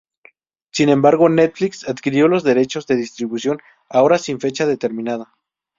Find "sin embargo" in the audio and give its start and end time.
0.71-1.29